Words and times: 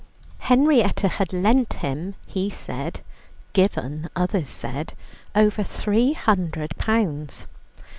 Henrietta 0.39 1.07
had 1.07 1.31
lent 1.31 1.73
him, 1.73 2.15
he 2.25 2.49
said 2.49 3.01
given, 3.53 4.09
others 4.15 4.49
said 4.49 4.95
over 5.35 5.61
three 5.61 6.13
hundred 6.13 6.75
pounds. 6.77 7.45